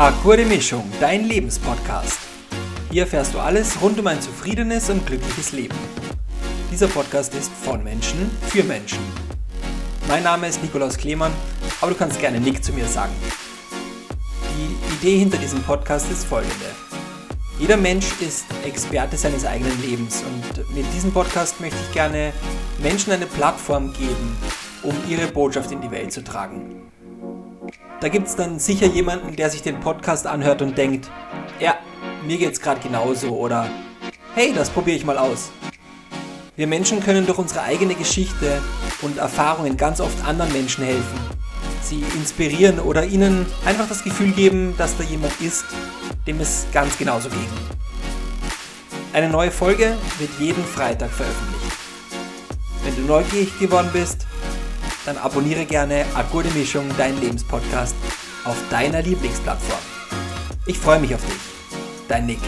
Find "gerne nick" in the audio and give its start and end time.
12.18-12.64